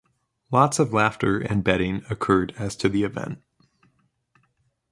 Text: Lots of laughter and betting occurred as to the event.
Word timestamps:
Lots 0.49 0.79
of 0.79 0.93
laughter 0.93 1.37
and 1.37 1.63
betting 1.63 2.01
occurred 2.09 2.55
as 2.57 2.75
to 2.77 2.89
the 2.89 3.03
event. 3.03 3.39